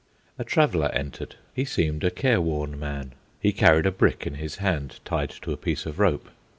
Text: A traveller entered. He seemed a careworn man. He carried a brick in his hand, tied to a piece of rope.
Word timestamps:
A 0.39 0.43
traveller 0.43 0.89
entered. 0.95 1.35
He 1.53 1.63
seemed 1.63 2.03
a 2.03 2.09
careworn 2.09 2.79
man. 2.79 3.11
He 3.39 3.51
carried 3.53 3.85
a 3.85 3.91
brick 3.91 4.25
in 4.25 4.33
his 4.33 4.55
hand, 4.55 4.99
tied 5.05 5.29
to 5.43 5.53
a 5.53 5.57
piece 5.57 5.85
of 5.85 5.99
rope. 5.99 6.27